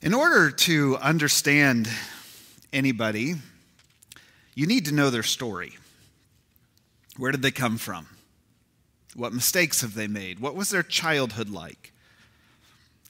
In 0.00 0.14
order 0.14 0.52
to 0.52 0.96
understand 0.98 1.88
anybody, 2.72 3.34
you 4.54 4.66
need 4.66 4.86
to 4.86 4.94
know 4.94 5.10
their 5.10 5.24
story. 5.24 5.72
Where 7.16 7.32
did 7.32 7.42
they 7.42 7.50
come 7.50 7.78
from? 7.78 8.06
What 9.16 9.32
mistakes 9.32 9.80
have 9.80 9.94
they 9.94 10.06
made? 10.06 10.38
What 10.38 10.54
was 10.54 10.70
their 10.70 10.84
childhood 10.84 11.50
like? 11.50 11.92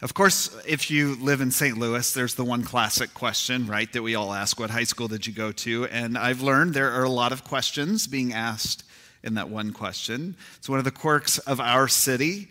Of 0.00 0.14
course, 0.14 0.56
if 0.66 0.90
you 0.90 1.16
live 1.16 1.42
in 1.42 1.50
St. 1.50 1.76
Louis, 1.76 2.10
there's 2.14 2.36
the 2.36 2.44
one 2.44 2.62
classic 2.62 3.12
question, 3.12 3.66
right, 3.66 3.92
that 3.92 4.02
we 4.02 4.14
all 4.14 4.32
ask 4.32 4.58
What 4.58 4.70
high 4.70 4.84
school 4.84 5.08
did 5.08 5.26
you 5.26 5.34
go 5.34 5.52
to? 5.52 5.84
And 5.86 6.16
I've 6.16 6.40
learned 6.40 6.72
there 6.72 6.92
are 6.92 7.04
a 7.04 7.10
lot 7.10 7.32
of 7.32 7.44
questions 7.44 8.06
being 8.06 8.32
asked 8.32 8.84
in 9.22 9.34
that 9.34 9.50
one 9.50 9.74
question. 9.74 10.36
It's 10.56 10.70
one 10.70 10.78
of 10.78 10.86
the 10.86 10.90
quirks 10.90 11.36
of 11.36 11.60
our 11.60 11.86
city. 11.86 12.48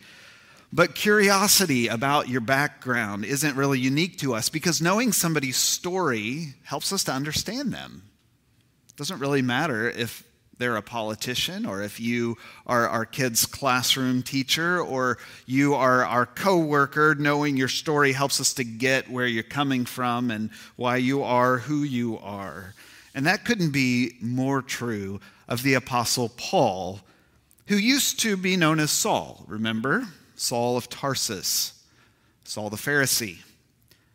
But 0.73 0.95
curiosity 0.95 1.87
about 1.87 2.27
your 2.27 2.41
background 2.41 3.23
isn't 3.23 3.55
really 3.55 3.79
unique 3.79 4.17
to 4.19 4.35
us 4.35 4.49
because 4.49 4.81
knowing 4.81 5.13
somebody's 5.13 5.57
story 5.57 6.55
helps 6.63 6.91
us 6.91 7.05
to 7.05 7.13
understand 7.13 7.73
them. 7.73 8.03
It 8.89 8.97
doesn't 8.97 9.19
really 9.19 9.41
matter 9.41 9.89
if 9.89 10.23
they're 10.57 10.75
a 10.75 10.81
politician 10.81 11.65
or 11.65 11.83
if 11.83 11.99
you 11.99 12.35
are 12.65 12.87
our 12.87 13.05
kids' 13.05 13.45
classroom 13.45 14.23
teacher 14.23 14.81
or 14.81 15.19
you 15.45 15.75
are 15.75 16.03
our 16.03 16.25
coworker, 16.25 17.15
knowing 17.17 17.55
your 17.55 17.67
story 17.67 18.11
helps 18.11 18.41
us 18.41 18.53
to 18.55 18.63
get 18.63 19.09
where 19.09 19.27
you're 19.27 19.43
coming 19.43 19.85
from 19.85 20.31
and 20.31 20.49
why 20.75 20.97
you 20.97 21.23
are 21.23 21.59
who 21.59 21.83
you 21.83 22.17
are. 22.19 22.73
And 23.15 23.25
that 23.25 23.45
couldn't 23.45 23.71
be 23.71 24.17
more 24.21 24.61
true 24.61 25.21
of 25.47 25.63
the 25.63 25.75
apostle 25.75 26.29
Paul, 26.29 27.01
who 27.67 27.77
used 27.77 28.19
to 28.21 28.35
be 28.35 28.57
known 28.57 28.79
as 28.79 28.91
Saul, 28.91 29.45
remember? 29.47 30.07
Saul 30.37 30.77
of 30.77 30.87
Tarsus, 30.87 31.83
Saul 32.43 32.69
the 32.69 32.77
Pharisee, 32.77 33.39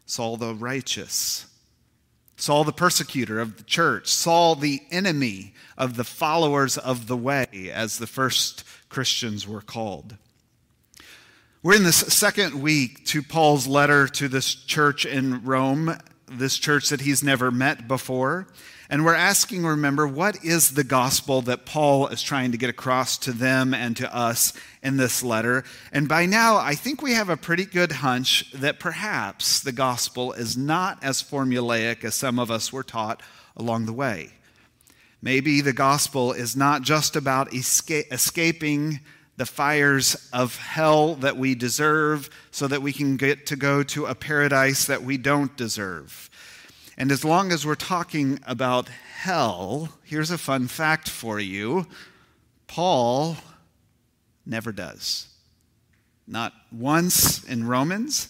Saul 0.06 0.36
the 0.36 0.54
righteous, 0.54 1.46
Saul 2.36 2.64
the 2.64 2.72
persecutor 2.72 3.40
of 3.40 3.58
the 3.58 3.64
church, 3.64 4.08
Saul 4.08 4.54
the 4.54 4.80
enemy 4.90 5.52
of 5.76 5.96
the 5.96 6.04
followers 6.04 6.78
of 6.78 7.08
the 7.08 7.16
way, 7.16 7.70
as 7.74 7.98
the 7.98 8.06
first 8.06 8.64
Christians 8.88 9.46
were 9.46 9.60
called. 9.60 10.16
We're 11.62 11.76
in 11.76 11.84
this 11.84 11.96
second 11.96 12.60
week 12.62 13.04
to 13.06 13.22
Paul's 13.22 13.66
letter 13.66 14.06
to 14.08 14.28
this 14.28 14.54
church 14.54 15.04
in 15.04 15.44
Rome, 15.44 15.96
this 16.26 16.56
church 16.56 16.88
that 16.88 17.00
he's 17.00 17.22
never 17.22 17.50
met 17.50 17.86
before. 17.88 18.46
And 18.92 19.06
we're 19.06 19.14
asking, 19.14 19.64
remember, 19.64 20.06
what 20.06 20.44
is 20.44 20.72
the 20.72 20.84
gospel 20.84 21.40
that 21.42 21.64
Paul 21.64 22.08
is 22.08 22.22
trying 22.22 22.52
to 22.52 22.58
get 22.58 22.68
across 22.68 23.16
to 23.20 23.32
them 23.32 23.72
and 23.72 23.96
to 23.96 24.14
us 24.14 24.52
in 24.82 24.98
this 24.98 25.22
letter? 25.22 25.64
And 25.92 26.06
by 26.06 26.26
now, 26.26 26.58
I 26.58 26.74
think 26.74 27.00
we 27.00 27.14
have 27.14 27.30
a 27.30 27.38
pretty 27.38 27.64
good 27.64 27.90
hunch 27.90 28.52
that 28.52 28.78
perhaps 28.78 29.60
the 29.60 29.72
gospel 29.72 30.34
is 30.34 30.58
not 30.58 31.02
as 31.02 31.22
formulaic 31.22 32.04
as 32.04 32.14
some 32.14 32.38
of 32.38 32.50
us 32.50 32.70
were 32.70 32.82
taught 32.82 33.22
along 33.56 33.86
the 33.86 33.94
way. 33.94 34.28
Maybe 35.22 35.62
the 35.62 35.72
gospel 35.72 36.32
is 36.32 36.54
not 36.54 36.82
just 36.82 37.16
about 37.16 37.50
esca- 37.52 38.12
escaping 38.12 39.00
the 39.38 39.46
fires 39.46 40.28
of 40.34 40.56
hell 40.58 41.14
that 41.14 41.38
we 41.38 41.54
deserve 41.54 42.28
so 42.50 42.68
that 42.68 42.82
we 42.82 42.92
can 42.92 43.16
get 43.16 43.46
to 43.46 43.56
go 43.56 43.82
to 43.84 44.04
a 44.04 44.14
paradise 44.14 44.84
that 44.84 45.02
we 45.02 45.16
don't 45.16 45.56
deserve. 45.56 46.28
And 47.02 47.10
as 47.10 47.24
long 47.24 47.50
as 47.50 47.66
we're 47.66 47.74
talking 47.74 48.38
about 48.46 48.88
hell, 48.88 49.88
here's 50.04 50.30
a 50.30 50.38
fun 50.38 50.68
fact 50.68 51.08
for 51.08 51.40
you 51.40 51.88
Paul 52.68 53.38
never 54.46 54.70
does. 54.70 55.26
Not 56.28 56.52
once 56.70 57.42
in 57.42 57.66
Romans, 57.66 58.28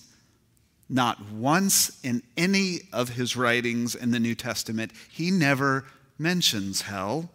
not 0.89 1.20
once 1.33 2.01
in 2.03 2.23
any 2.39 2.89
of 2.95 3.11
his 3.11 3.37
writings 3.37 3.95
in 3.95 4.11
the 4.11 4.19
New 4.19 4.34
Testament. 4.34 4.92
He 5.11 5.31
never 5.31 5.84
mentions 6.19 6.81
hell, 6.81 7.29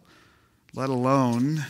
let 0.74 0.88
alone 0.88 1.66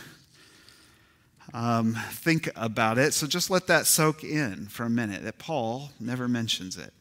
um, 1.53 1.93
think 2.09 2.49
about 2.55 2.97
it. 2.97 3.13
So 3.13 3.27
just 3.27 3.51
let 3.51 3.67
that 3.67 3.85
soak 3.85 4.23
in 4.23 4.65
for 4.65 4.85
a 4.85 4.89
minute 4.89 5.23
that 5.25 5.37
Paul 5.37 5.91
never 5.99 6.27
mentions 6.27 6.75
it. 6.75 6.91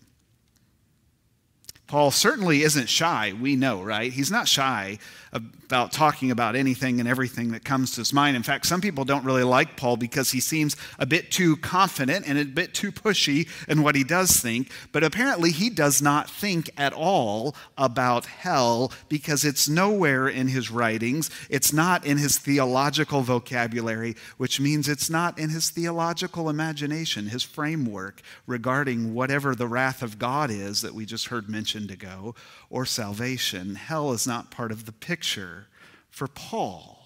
Paul 1.88 2.10
certainly 2.10 2.62
isn't 2.62 2.88
shy, 2.88 3.32
we 3.40 3.56
know, 3.56 3.82
right? 3.82 4.12
He's 4.12 4.30
not 4.30 4.46
shy 4.46 4.98
about 5.32 5.92
talking 5.92 6.30
about 6.30 6.56
anything 6.56 7.00
and 7.00 7.08
everything 7.08 7.52
that 7.52 7.64
comes 7.64 7.92
to 7.92 8.00
his 8.00 8.12
mind. 8.12 8.36
In 8.36 8.42
fact, 8.42 8.64
some 8.64 8.80
people 8.80 9.04
don't 9.04 9.24
really 9.24 9.42
like 9.42 9.76
Paul 9.76 9.98
because 9.98 10.30
he 10.30 10.40
seems 10.40 10.76
a 10.98 11.04
bit 11.04 11.30
too 11.30 11.56
confident 11.56 12.26
and 12.26 12.38
a 12.38 12.44
bit 12.44 12.72
too 12.72 12.90
pushy 12.90 13.48
in 13.68 13.82
what 13.82 13.94
he 13.94 14.04
does 14.04 14.38
think. 14.38 14.70
But 14.92 15.04
apparently, 15.04 15.50
he 15.50 15.68
does 15.68 16.00
not 16.00 16.30
think 16.30 16.70
at 16.78 16.94
all 16.94 17.54
about 17.76 18.24
hell 18.24 18.92
because 19.10 19.44
it's 19.44 19.68
nowhere 19.68 20.28
in 20.28 20.48
his 20.48 20.70
writings. 20.70 21.30
It's 21.50 21.72
not 21.72 22.06
in 22.06 22.16
his 22.16 22.38
theological 22.38 23.20
vocabulary, 23.20 24.16
which 24.38 24.60
means 24.60 24.88
it's 24.88 25.10
not 25.10 25.38
in 25.38 25.50
his 25.50 25.68
theological 25.68 26.48
imagination, 26.48 27.26
his 27.26 27.42
framework 27.42 28.22
regarding 28.46 29.12
whatever 29.12 29.54
the 29.54 29.68
wrath 29.68 30.02
of 30.02 30.18
God 30.18 30.50
is 30.50 30.80
that 30.80 30.94
we 30.94 31.04
just 31.04 31.26
heard 31.26 31.50
mentioned 31.50 31.77
ago, 31.86 32.34
or 32.68 32.84
salvation. 32.84 33.76
Hell 33.76 34.12
is 34.12 34.26
not 34.26 34.50
part 34.50 34.72
of 34.72 34.86
the 34.86 34.92
picture 34.92 35.66
for 36.10 36.26
Paul. 36.26 36.98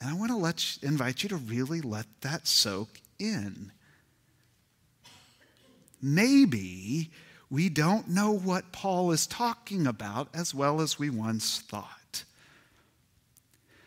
And 0.00 0.10
I 0.10 0.14
want 0.14 0.30
to 0.30 0.36
let 0.36 0.76
you, 0.82 0.88
invite 0.88 1.22
you 1.22 1.28
to 1.30 1.36
really 1.36 1.80
let 1.80 2.06
that 2.20 2.46
soak 2.46 3.00
in. 3.18 3.72
Maybe 6.00 7.10
we 7.48 7.68
don't 7.68 8.08
know 8.08 8.30
what 8.30 8.72
Paul 8.72 9.10
is 9.12 9.26
talking 9.26 9.86
about 9.86 10.28
as 10.34 10.54
well 10.54 10.80
as 10.80 10.98
we 10.98 11.08
once 11.08 11.60
thought. 11.60 12.24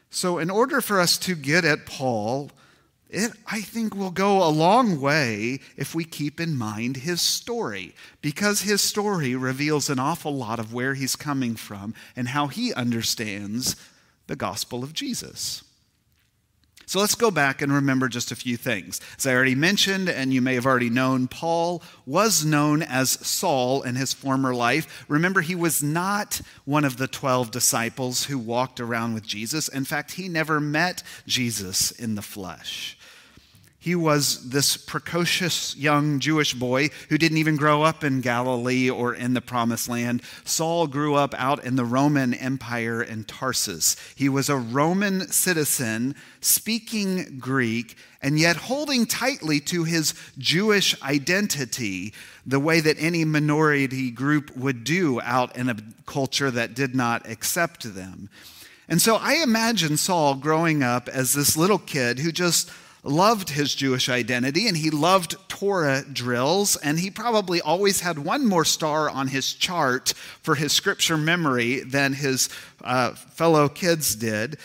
So, 0.10 0.40
in 0.40 0.50
order 0.50 0.82
for 0.82 1.00
us 1.00 1.18
to 1.20 1.36
get 1.36 1.64
at 1.66 1.86
Paul, 1.86 2.50
it, 3.10 3.32
I 3.46 3.62
think, 3.62 3.96
will 3.96 4.12
go 4.12 4.44
a 4.44 4.50
long 4.50 5.00
way 5.00 5.60
if 5.78 5.96
we 5.96 6.04
keep 6.04 6.40
in 6.40 6.58
mind 6.58 6.98
his 6.98 7.22
story, 7.22 7.96
because 8.22 8.62
his 8.62 8.82
story 8.82 9.36
reveals 9.36 9.90
an 9.90 10.00
awful 10.00 10.36
lot 10.36 10.60
of 10.60 10.74
where 10.74 10.94
he's 10.94 11.16
coming 11.16 11.56
from 11.56 11.94
and 12.16 12.30
how 12.30 12.48
he 12.48 12.74
understands 12.74 13.76
the 14.28 14.36
gospel 14.36 14.84
of 14.84 14.94
Jesus. 14.94 15.64
So 16.88 17.02
let's 17.02 17.16
go 17.16 17.32
back 17.32 17.62
and 17.62 17.74
remember 17.74 18.08
just 18.08 18.32
a 18.32 18.36
few 18.36 18.56
things. 18.56 19.02
As 19.18 19.28
I 19.28 19.34
already 19.34 19.56
mentioned, 19.56 20.08
and 20.08 20.34
you 20.34 20.42
may 20.42 20.54
have 20.54 20.66
already 20.66 20.90
known, 20.90 21.28
Paul 21.28 21.84
was 22.06 22.46
known 22.46 22.82
as 22.82 23.12
Saul 23.28 23.82
in 23.82 23.96
his 23.96 24.14
former 24.14 24.56
life. 24.56 25.06
Remember, 25.10 25.42
he 25.42 25.54
was 25.54 25.84
not 25.84 26.40
one 26.64 26.86
of 26.86 26.96
the 26.96 27.10
12 27.10 27.52
disciples 27.52 28.26
who 28.26 28.40
walked 28.40 28.80
around 28.80 29.14
with 29.14 29.28
Jesus. 29.28 29.68
In 29.68 29.84
fact, 29.84 30.14
he 30.14 30.30
never 30.30 30.62
met 30.62 31.04
Jesus 31.26 31.92
in 31.92 32.16
the 32.16 32.22
flesh. 32.22 32.97
He 33.88 33.96
was 33.96 34.50
this 34.50 34.76
precocious 34.76 35.74
young 35.78 36.20
Jewish 36.20 36.54
boy 36.54 36.90
who 37.08 37.18
didn't 37.18 37.38
even 37.38 37.56
grow 37.56 37.84
up 37.84 38.04
in 38.04 38.20
Galilee 38.20 38.90
or 38.90 39.16
in 39.16 39.34
the 39.34 39.40
Promised 39.40 39.88
Land. 39.88 40.24
Saul 40.44 40.88
grew 40.88 41.16
up 41.16 41.34
out 41.38 41.64
in 41.64 41.78
the 41.78 41.86
Roman 41.86 42.34
Empire 42.34 43.02
in 43.02 43.24
Tarsus. 43.24 43.96
He 44.14 44.28
was 44.28 44.50
a 44.50 44.58
Roman 44.58 45.32
citizen 45.32 46.16
speaking 46.42 47.40
Greek 47.40 47.96
and 48.22 48.38
yet 48.38 48.58
holding 48.58 49.06
tightly 49.06 49.62
to 49.62 49.86
his 49.86 50.14
Jewish 50.38 51.02
identity 51.02 52.14
the 52.46 52.60
way 52.60 52.82
that 52.82 52.98
any 53.00 53.24
minority 53.24 54.12
group 54.12 54.54
would 54.58 54.84
do 54.84 55.22
out 55.22 55.56
in 55.56 55.70
a 55.70 55.78
culture 56.06 56.52
that 56.52 56.74
did 56.74 56.94
not 56.94 57.26
accept 57.26 57.96
them. 57.96 58.30
And 58.90 59.02
so 59.02 59.16
I 59.16 59.36
imagine 59.36 59.96
Saul 59.96 60.36
growing 60.36 60.84
up 60.84 61.08
as 61.08 61.32
this 61.32 61.56
little 61.56 61.80
kid 61.80 62.20
who 62.20 62.34
just 62.34 62.70
loved 63.08 63.50
his 63.50 63.74
Jewish 63.74 64.10
identity 64.10 64.68
and 64.68 64.78
he 64.78 64.90
loved 64.90 65.36
Torah 65.48 66.04
drills, 66.12 66.76
and 66.76 67.00
he 67.00 67.10
probably 67.10 67.62
always 67.62 68.02
had 68.02 68.20
one 68.20 68.46
more 68.46 68.66
star 68.66 69.10
on 69.10 69.28
his 69.28 69.54
chart 69.54 70.14
for 70.42 70.56
his 70.56 70.72
scripture 70.72 71.18
memory 71.18 71.80
than 71.80 72.14
his 72.14 72.50
uh, 72.84 73.12
fellow 73.12 73.70
kids 73.70 74.16
did. 74.16 74.58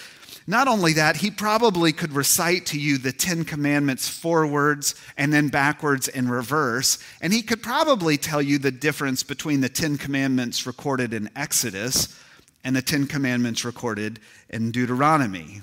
Not 0.46 0.66
only 0.66 0.92
that, 0.94 1.16
he 1.16 1.30
probably 1.30 1.92
could 1.92 2.12
recite 2.12 2.66
to 2.66 2.78
you 2.78 2.98
the 2.98 3.12
Ten 3.12 3.44
Commandments 3.44 4.08
forwards 4.08 4.94
and 5.16 5.32
then 5.32 5.48
backwards 5.48 6.08
in 6.08 6.28
reverse. 6.28 6.98
And 7.20 7.32
he 7.32 7.42
could 7.42 7.62
probably 7.62 8.16
tell 8.16 8.42
you 8.42 8.58
the 8.58 8.72
difference 8.72 9.22
between 9.22 9.60
the 9.60 9.68
Ten 9.68 9.96
Commandments 9.98 10.66
recorded 10.66 11.14
in 11.14 11.30
Exodus 11.36 12.18
and 12.64 12.74
the 12.74 12.82
Ten 12.82 13.06
Commandments 13.06 13.64
recorded 13.64 14.18
in 14.50 14.72
Deuteronomy. 14.72 15.62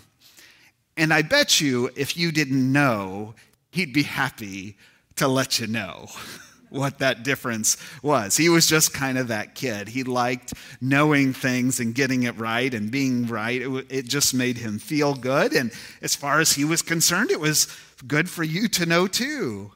And 1.00 1.14
I 1.14 1.22
bet 1.22 1.62
you 1.62 1.90
if 1.96 2.18
you 2.18 2.30
didn't 2.30 2.74
know, 2.74 3.34
he'd 3.72 3.94
be 3.94 4.04
happy 4.04 4.76
to 5.16 5.30
let 5.30 5.58
you 5.58 5.66
know 5.66 6.08
what 6.70 7.00
that 7.00 7.24
difference 7.24 7.78
was. 8.04 8.36
He 8.36 8.50
was 8.50 8.68
just 8.68 8.94
kind 8.94 9.18
of 9.18 9.30
that 9.30 9.56
kid. 9.56 9.88
He 9.88 10.04
liked 10.04 10.54
knowing 10.82 11.32
things 11.32 11.80
and 11.80 11.96
getting 11.96 12.24
it 12.24 12.38
right 12.38 12.74
and 12.74 12.92
being 12.92 13.28
right. 13.28 13.62
It, 13.62 13.86
it, 13.90 14.06
just 14.10 14.34
made 14.34 14.58
him 14.58 14.78
feel 14.78 15.16
good. 15.16 15.54
And 15.54 15.72
as 16.02 16.18
far 16.18 16.42
as 16.42 16.52
he 16.52 16.66
was 16.66 16.82
concerned, 16.82 17.32
it 17.32 17.40
was 17.40 17.74
good 18.06 18.30
for 18.30 18.44
you 18.44 18.68
to 18.68 18.86
know 18.86 19.08
too. 19.08 19.72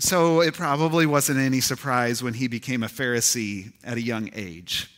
So 0.00 0.40
it 0.40 0.54
probably 0.54 1.06
wasn't 1.06 1.38
any 1.38 1.60
surprise 1.60 2.24
when 2.24 2.34
he 2.34 2.48
became 2.48 2.82
a 2.82 2.88
Pharisee 2.88 3.72
at 3.84 3.98
a 3.98 4.02
young 4.02 4.30
age. 4.34 4.90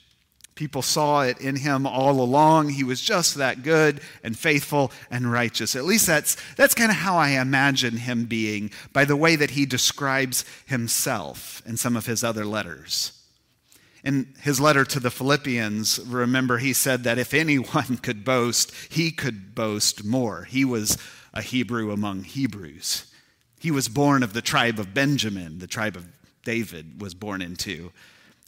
People 0.57 0.81
saw 0.81 1.21
it 1.21 1.39
in 1.39 1.57
him 1.57 1.87
all 1.87 2.19
along. 2.19 2.71
He 2.71 2.83
was 2.83 3.03
just 3.03 3.35
that 3.35 3.63
good 3.63 4.01
and 4.25 4.37
faithful 4.37 4.91
and 5.11 5.31
righteous. 5.31 5.77
At 5.77 5.85
least 5.85 6.07
that's, 6.07 6.39
that's 6.57 6.75
kind 6.75 6.91
of 6.91 6.97
how 6.97 7.19
I 7.19 7.41
imagine 7.41 7.99
him 7.99 8.25
being 8.25 8.71
by 8.95 9.05
the 9.05 9.17
way 9.17 9.37
that 9.37 9.51
he 9.51 9.67
describes 9.67 10.47
himself 10.65 11.63
in 11.67 11.77
some 11.77 11.95
of 11.95 12.07
his 12.07 12.25
other 12.25 12.47
letters. 12.47 13.13
In 14.03 14.35
his 14.41 14.59
letter 14.59 14.87
to 14.87 14.99
the 14.99 15.11
Philippians, 15.11 16.01
remember, 16.07 16.57
he 16.57 16.73
said 16.73 17.05
that 17.05 17.19
if 17.19 17.35
anyone 17.35 17.97
could 18.03 18.25
boast, 18.25 18.73
he 18.89 19.11
could 19.11 19.55
boast 19.55 20.05
more. 20.05 20.45
He 20.45 20.65
was 20.65 20.97
a 21.35 21.43
Hebrew 21.43 21.93
among 21.93 22.25
Hebrews. 22.25 23.13
He 23.61 23.71
was 23.71 23.89
born 23.89 24.23
of 24.23 24.33
the 24.33 24.41
tribe 24.41 24.79
of 24.79 24.95
Benjamin, 24.95 25.59
the 25.59 25.67
tribe 25.67 25.97
of 25.97 26.07
David 26.45 27.03
was 27.03 27.13
born 27.13 27.43
into. 27.43 27.93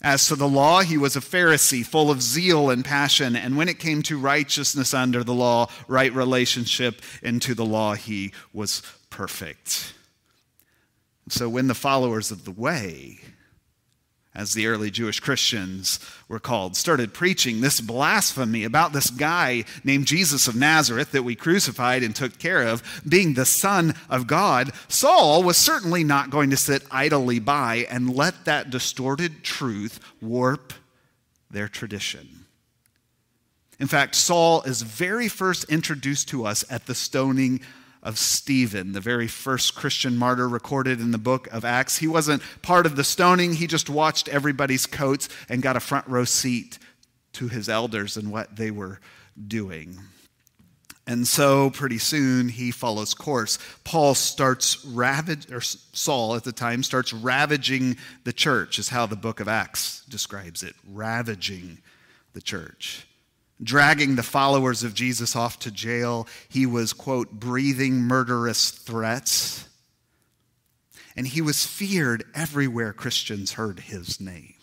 As 0.00 0.29
to 0.29 0.37
the 0.37 0.49
law, 0.49 0.83
he 0.83 0.97
was 0.97 1.17
a 1.17 1.21
Pharisee, 1.21 1.85
full 1.85 2.11
of 2.11 2.23
zeal 2.23 2.71
and 2.71 2.85
passion. 2.85 3.35
And 3.35 3.56
when 3.56 3.69
it 3.69 3.81
came 3.81 4.03
to 4.03 4.19
righteousness 4.19 4.95
under 4.95 5.25
the 5.25 5.35
law, 5.35 5.69
right 5.89 6.12
relationship 6.12 7.03
into 7.21 7.55
the 7.55 7.65
law, 7.65 7.95
he 7.95 8.33
was 8.53 8.83
perfect. 9.11 9.95
So 11.29 11.49
when 11.49 11.67
the 11.67 11.75
followers 11.75 12.31
of 12.31 12.45
the 12.45 12.53
way, 12.53 13.19
as 14.38 14.55
the 14.55 14.69
early 14.69 14.88
Jewish 14.88 15.19
Christians 15.19 15.99
were 16.29 16.38
called, 16.38 16.76
started 16.76 17.12
preaching 17.12 17.61
this 17.61 17.81
blasphemy 17.81 18.62
about 18.62 18.93
this 18.93 19.11
guy 19.11 19.64
named 19.82 20.06
Jesus 20.06 20.46
of 20.46 20.55
Nazareth 20.55 21.11
that 21.11 21.25
we 21.25 21.35
crucified 21.35 22.05
and 22.05 22.14
took 22.14 22.38
care 22.38 22.62
of, 22.62 23.02
being 23.06 23.35
the 23.35 23.44
Son 23.44 23.96
of 24.08 24.29
God, 24.29 24.70
Saul 24.87 25.43
was 25.43 25.56
certainly 25.56 26.05
not 26.05 26.31
going 26.31 26.50
to 26.50 26.56
sit 26.56 26.85
idly 26.88 27.40
by 27.40 27.85
and 27.90 28.14
let 28.14 28.44
that 28.44 28.70
distorted 28.70 29.43
truth 29.43 29.99
warp 30.23 30.73
their 31.50 31.67
tradition. 31.67 32.46
In 33.81 33.88
fact, 33.88 34.14
Saul 34.14 34.62
is 34.62 34.82
very 34.82 35.26
first 35.26 35.64
introduced 35.64 36.29
to 36.29 36.46
us 36.46 36.64
at 36.70 36.87
the 36.87 36.94
stoning 36.94 37.61
of 38.03 38.19
Stephen, 38.19 38.93
the 38.93 39.00
very 39.00 39.27
first 39.27 39.75
Christian 39.75 40.17
martyr 40.17 40.49
recorded 40.49 41.00
in 41.00 41.11
the 41.11 41.19
book 41.19 41.49
of 41.49 41.65
Acts. 41.65 41.99
He 41.99 42.06
wasn't 42.06 42.43
part 42.62 42.87
of 42.87 42.97
the 42.97 43.05
stoning, 43.05 43.55
he 43.55 43.67
just 43.67 43.91
watched 43.91 44.29
everybody's 44.29 44.87
coats 44.87 45.29
and 45.49 45.62
got 45.62 45.77
a 45.77 45.81
front 45.81 46.06
row 46.06 46.25
seat 46.25 46.79
to 47.35 47.49
his 47.49 47.69
elders 47.69 48.17
and 48.17 48.31
what 48.31 48.56
they 48.56 48.71
were 48.71 49.00
doing. 49.47 49.99
And 51.06 51.27
so 51.27 51.71
pretty 51.71 51.99
soon 51.99 52.50
he 52.50 52.71
follows 52.71 53.15
course. 53.15 53.59
Paul 53.83 54.15
starts 54.15 54.85
ravage 54.85 55.50
or 55.50 55.62
Saul 55.62 56.35
at 56.35 56.45
the 56.45 56.53
time 56.53 56.83
starts 56.83 57.15
ravaging 57.15 57.97
the 58.25 58.33
church 58.33 58.79
is 58.79 58.91
how 58.91 59.06
the 59.06 59.17
book 59.17 59.41
of 59.41 59.49
Acts 59.49 60.05
describes 60.06 60.62
it, 60.62 60.75
ravaging 60.87 61.79
the 62.35 62.43
church 62.43 63.07
dragging 63.62 64.16
the 64.16 64.22
followers 64.22 64.82
of 64.82 64.94
Jesus 64.94 65.34
off 65.34 65.58
to 65.60 65.70
jail. 65.70 66.26
He 66.49 66.66
was, 66.66 66.93
quote, 66.93 67.32
breathing 67.32 68.02
murderous 68.02 68.70
threats. 68.70 69.69
And 71.16 71.26
he 71.26 71.40
was 71.40 71.66
feared 71.66 72.25
everywhere 72.34 72.93
Christians 72.93 73.52
heard 73.52 73.81
his 73.81 74.20
name. 74.20 74.55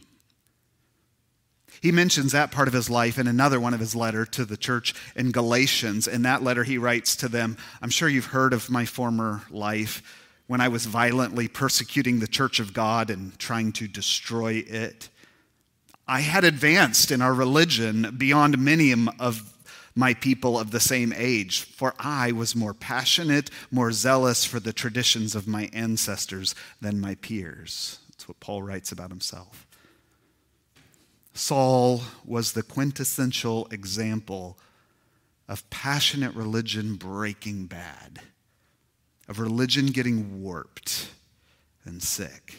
He 1.81 1.91
mentions 1.91 2.31
that 2.31 2.51
part 2.51 2.67
of 2.67 2.73
his 2.73 2.89
life 2.89 3.19
in 3.19 3.27
another 3.27 3.59
one 3.59 3.73
of 3.73 3.79
his 3.79 3.95
letter 3.95 4.25
to 4.25 4.45
the 4.45 4.57
church 4.57 4.95
in 5.15 5.31
Galatians. 5.31 6.07
In 6.07 6.23
that 6.23 6.41
letter, 6.41 6.63
he 6.63 6.77
writes 6.77 7.15
to 7.17 7.27
them, 7.27 7.57
I'm 7.81 7.89
sure 7.89 8.09
you've 8.09 8.25
heard 8.27 8.53
of 8.53 8.69
my 8.69 8.85
former 8.85 9.43
life 9.51 10.01
when 10.47 10.61
I 10.61 10.67
was 10.67 10.85
violently 10.85 11.47
persecuting 11.47 12.19
the 12.19 12.27
church 12.27 12.59
of 12.59 12.73
God 12.73 13.09
and 13.09 13.37
trying 13.37 13.71
to 13.73 13.87
destroy 13.87 14.63
it. 14.65 15.09
I 16.07 16.21
had 16.21 16.43
advanced 16.43 17.11
in 17.11 17.21
our 17.21 17.33
religion 17.33 18.15
beyond 18.17 18.57
many 18.59 18.93
of 19.19 19.53
my 19.95 20.13
people 20.13 20.59
of 20.59 20.71
the 20.71 20.79
same 20.79 21.13
age, 21.15 21.61
for 21.61 21.95
I 21.97 22.31
was 22.31 22.55
more 22.55 22.73
passionate, 22.73 23.49
more 23.71 23.91
zealous 23.91 24.45
for 24.45 24.59
the 24.59 24.73
traditions 24.73 25.35
of 25.35 25.47
my 25.47 25.69
ancestors 25.73 26.53
than 26.81 26.99
my 26.99 27.15
peers. 27.15 27.99
That's 28.09 28.27
what 28.27 28.39
Paul 28.39 28.61
writes 28.61 28.91
about 28.91 29.09
himself. 29.09 29.65
Saul 31.33 32.01
was 32.23 32.53
the 32.53 32.63
quintessential 32.63 33.67
example 33.71 34.57
of 35.47 35.69
passionate 35.69 36.33
religion 36.35 36.95
breaking 36.95 37.65
bad, 37.65 38.21
of 39.27 39.39
religion 39.39 39.87
getting 39.87 40.41
warped 40.41 41.09
and 41.83 42.01
sick. 42.01 42.55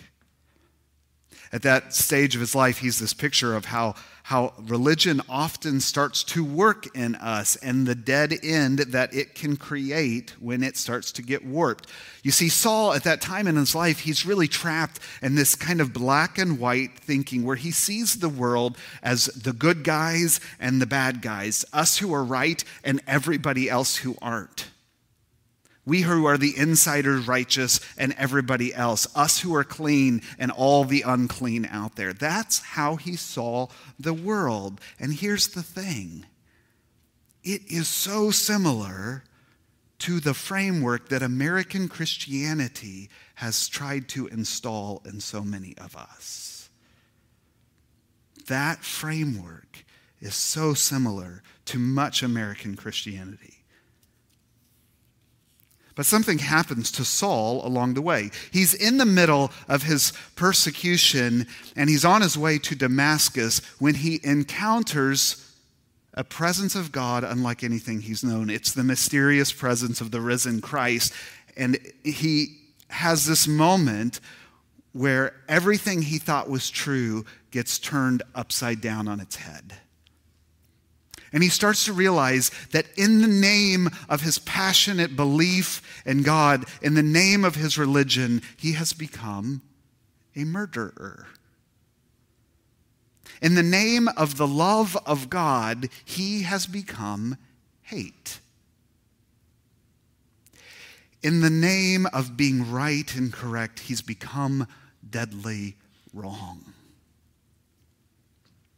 At 1.57 1.63
that 1.63 1.95
stage 1.95 2.35
of 2.35 2.43
his 2.43 2.55
life, 2.55 2.81
he's 2.81 2.99
this 2.99 3.15
picture 3.15 3.57
of 3.57 3.65
how, 3.65 3.95
how 4.25 4.53
religion 4.59 5.23
often 5.27 5.81
starts 5.81 6.23
to 6.25 6.45
work 6.45 6.95
in 6.95 7.15
us 7.15 7.57
and 7.57 7.87
the 7.87 7.95
dead 7.95 8.35
end 8.43 8.81
that 8.81 9.15
it 9.15 9.35
can 9.35 9.57
create 9.57 10.35
when 10.39 10.63
it 10.63 10.77
starts 10.77 11.11
to 11.13 11.23
get 11.23 11.47
warped. 11.47 11.89
You 12.23 12.31
see, 12.31 12.51
Saul, 12.51 12.93
at 12.93 13.05
that 13.05 13.23
time 13.23 13.47
in 13.47 13.57
his 13.57 13.75
life, 13.75 14.01
he's 14.01 14.27
really 14.27 14.49
trapped 14.49 15.01
in 15.23 15.35
this 15.35 15.55
kind 15.55 15.81
of 15.81 15.95
black 15.95 16.37
and 16.37 16.59
white 16.59 16.99
thinking 16.99 17.43
where 17.43 17.57
he 17.57 17.71
sees 17.71 18.17
the 18.17 18.29
world 18.29 18.77
as 19.03 19.25
the 19.25 19.55
good 19.55 19.83
guys 19.83 20.41
and 20.61 20.83
the 20.83 20.87
bad 20.87 21.23
guys, 21.23 21.65
us 21.73 21.97
who 21.97 22.13
are 22.13 22.23
right 22.23 22.63
and 22.85 23.01
everybody 23.07 23.71
else 23.71 23.97
who 23.97 24.15
aren't. 24.21 24.67
We 25.87 26.03
who 26.03 26.27
are 26.27 26.37
the 26.37 26.57
insiders 26.57 27.29
righteous 27.29 27.81
and 27.97 28.13
everybody 28.19 28.75
else, 28.75 29.07
us 29.15 29.41
who 29.41 29.55
are 29.55 29.65
clean 29.65 30.21
and 30.37 30.51
all 30.51 30.85
the 30.85 31.03
unclean 31.03 31.65
out 31.71 31.95
there. 31.95 32.13
That's 32.13 32.59
how 32.59 32.97
he 32.97 33.15
saw 33.15 33.69
the 33.99 34.13
world. 34.13 34.81
And 34.99 35.15
here's 35.15 35.49
the 35.49 35.63
thing 35.63 36.27
it 37.45 37.63
is 37.71 37.87
so 37.87 38.33
similar 38.33 39.23
to 40.01 40.19
the 40.19 40.35
framework 40.35 41.09
that 41.09 41.23
American 41.23 41.89
Christianity 41.89 43.09
has 43.37 43.69
tried 43.69 44.09
to 44.09 44.27
install 44.27 45.01
in 45.05 45.21
so 45.21 45.43
many 45.43 45.75
of 45.79 45.97
us. 45.97 46.69
That 48.49 48.85
framework 48.85 49.85
is 50.21 50.35
so 50.35 50.75
similar 50.75 51.43
to 51.67 51.79
much 51.79 52.23
American 52.23 52.77
Christianity. 52.77 53.56
But 55.97 56.07
something 56.07 56.39
happens 56.39 56.93
to 56.93 57.05
Saul 57.05 57.67
along 57.67 57.95
the 57.95 58.03
way. 58.03 58.31
He's 58.53 58.75
in 58.75 58.99
the 58.99 59.07
middle 59.07 59.51
of 59.67 59.83
his 59.83 60.13
persecution 60.37 61.47
and 61.75 61.89
he's 61.91 62.05
on 62.05 62.21
his 62.21 62.37
way 62.37 62.59
to 62.59 62.77
Damascus 62.77 63.61
when 63.79 63.95
he 63.95 64.21
encounters 64.23 65.43
a 66.13 66.23
presence 66.23 66.75
of 66.75 66.93
God 66.93 67.25
unlike 67.25 67.65
anything 67.65 68.03
he's 68.03 68.23
known. 68.23 68.51
It's 68.51 68.73
the 68.73 68.85
mysterious 68.85 69.53
presence 69.53 70.03
of 70.03 70.11
the 70.11 70.21
risen 70.21 70.61
Christ. 70.61 71.15
And 71.57 71.79
he 72.05 72.59
has 72.91 73.25
this 73.25 73.49
moment 73.49 74.21
where 74.93 75.35
everything 75.49 76.03
he 76.03 76.19
thought 76.19 76.49
was 76.49 76.69
true 76.69 77.25
gets 77.51 77.79
turned 77.79 78.23
upside 78.35 78.83
down 78.83 79.09
on 79.09 79.19
its 79.19 79.37
head. 79.37 79.75
And 81.37 81.43
he 81.43 81.51
starts 81.51 81.85
to 81.85 81.93
realize 81.93 82.51
that 82.73 82.87
in 82.97 83.21
the 83.21 83.29
name 83.29 83.91
of 84.09 84.23
his 84.23 84.39
passionate 84.39 85.17
belief 85.17 85.83
in 86.07 86.23
God, 86.23 86.65
in 86.81 86.95
the 86.95 87.03
name 87.03 87.45
of 87.45 87.57
his 87.57 87.77
religion, 87.77 88.41
he 88.57 88.73
has 88.73 88.95
become 88.95 89.61
a 90.35 90.45
murderer. 90.45 91.27
In 93.43 93.55
the 93.55 93.63
name 93.63 94.09
of 94.17 94.39
the 94.39 94.47
love 94.47 94.97
of 95.05 95.29
God, 95.29 95.91
he 96.07 96.45
has 96.45 96.67
become 96.67 97.37
hate. 97.83 98.41
In 101.23 101.43
the 101.43 101.51
name 101.51 102.07
of 102.15 102.39
being 102.39 102.73
right 102.73 103.15
and 103.15 103.31
correct, 103.31 103.81
he's 103.81 104.01
become 104.01 104.67
deadly 105.11 105.77
wrong. 106.15 106.73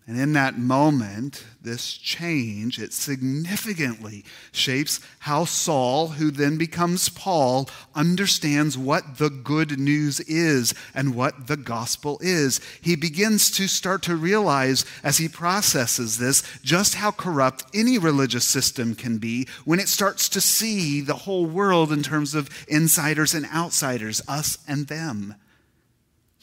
And 0.08 0.18
in 0.18 0.32
that 0.32 0.58
moment, 0.58 1.44
this 1.60 1.92
change, 1.92 2.78
it 2.78 2.94
significantly 2.94 4.24
shapes 4.52 5.00
how 5.18 5.44
Saul, 5.44 6.08
who 6.08 6.30
then 6.30 6.56
becomes 6.56 7.10
Paul, 7.10 7.68
understands 7.94 8.78
what 8.78 9.18
the 9.18 9.28
good 9.28 9.78
news 9.78 10.20
is 10.20 10.72
and 10.94 11.14
what 11.14 11.46
the 11.46 11.58
gospel 11.58 12.18
is. 12.22 12.58
He 12.80 12.96
begins 12.96 13.50
to 13.50 13.68
start 13.68 14.00
to 14.04 14.16
realize 14.16 14.86
as 15.04 15.18
he 15.18 15.28
processes 15.28 16.16
this 16.16 16.42
just 16.62 16.94
how 16.94 17.10
corrupt 17.10 17.66
any 17.74 17.98
religious 17.98 18.46
system 18.46 18.94
can 18.94 19.18
be 19.18 19.46
when 19.66 19.78
it 19.78 19.88
starts 19.88 20.30
to 20.30 20.40
see 20.40 21.02
the 21.02 21.16
whole 21.16 21.44
world 21.44 21.92
in 21.92 22.02
terms 22.02 22.34
of 22.34 22.48
insiders 22.66 23.34
and 23.34 23.44
outsiders, 23.52 24.22
us 24.26 24.56
and 24.66 24.86
them 24.86 25.34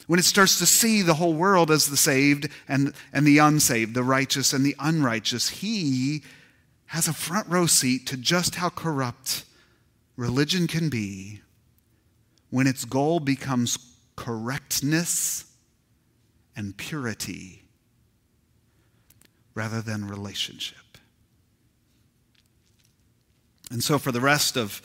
when 0.06 0.18
it 0.20 0.24
starts 0.24 0.58
to 0.58 0.66
see 0.66 1.02
the 1.02 1.14
whole 1.14 1.34
world 1.34 1.70
as 1.70 1.86
the 1.86 1.96
saved 1.96 2.48
and, 2.68 2.94
and 3.12 3.26
the 3.26 3.38
unsaved, 3.38 3.94
the 3.94 4.04
righteous 4.04 4.52
and 4.52 4.64
the 4.64 4.76
unrighteous, 4.78 5.48
he 5.48 6.22
has 6.86 7.08
a 7.08 7.12
front 7.12 7.48
row 7.48 7.66
seat 7.66 8.06
to 8.06 8.16
just 8.16 8.56
how 8.56 8.68
corrupt 8.68 9.44
religion 10.16 10.66
can 10.66 10.88
be 10.88 11.40
when 12.50 12.66
its 12.66 12.84
goal 12.84 13.18
becomes 13.18 13.76
correctness 14.14 15.44
and 16.54 16.76
purity 16.76 17.62
rather 19.54 19.82
than 19.82 20.06
relationship. 20.06 20.76
And 23.70 23.82
so, 23.82 23.98
for 23.98 24.12
the 24.12 24.20
rest 24.20 24.56
of 24.56 24.80